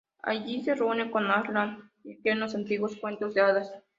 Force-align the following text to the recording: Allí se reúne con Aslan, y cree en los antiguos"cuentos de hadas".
Allí 0.23 0.63
se 0.63 0.73
reúne 0.73 1.11
con 1.11 1.29
Aslan, 1.29 1.91
y 2.03 2.17
cree 2.17 2.33
en 2.33 2.39
los 2.39 2.55
antiguos"cuentos 2.55 3.35
de 3.35 3.41
hadas". 3.41 3.71